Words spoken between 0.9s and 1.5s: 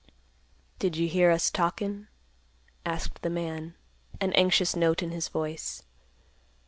you hear